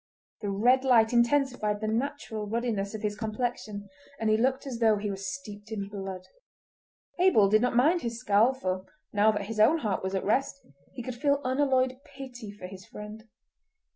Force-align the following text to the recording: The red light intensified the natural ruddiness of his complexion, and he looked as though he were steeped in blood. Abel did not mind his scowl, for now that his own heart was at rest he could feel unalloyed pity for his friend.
The 0.41 0.49
red 0.49 0.83
light 0.83 1.13
intensified 1.13 1.79
the 1.79 1.87
natural 1.87 2.47
ruddiness 2.47 2.95
of 2.95 3.03
his 3.03 3.15
complexion, 3.15 3.87
and 4.19 4.31
he 4.31 4.35
looked 4.35 4.65
as 4.65 4.79
though 4.79 4.97
he 4.97 5.11
were 5.11 5.15
steeped 5.15 5.71
in 5.71 5.89
blood. 5.89 6.23
Abel 7.19 7.47
did 7.49 7.61
not 7.61 7.75
mind 7.75 8.01
his 8.01 8.19
scowl, 8.19 8.55
for 8.55 8.85
now 9.13 9.31
that 9.31 9.45
his 9.45 9.59
own 9.59 9.77
heart 9.77 10.01
was 10.01 10.15
at 10.15 10.25
rest 10.25 10.59
he 10.93 11.03
could 11.03 11.13
feel 11.13 11.39
unalloyed 11.43 11.99
pity 12.03 12.49
for 12.51 12.65
his 12.65 12.83
friend. 12.83 13.25